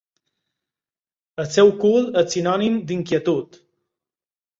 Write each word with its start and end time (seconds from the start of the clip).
El 1.43 1.49
seu 1.55 1.69
cul 1.83 2.07
és 2.21 2.33
sinònim 2.37 2.79
d'inquietud. 2.93 3.61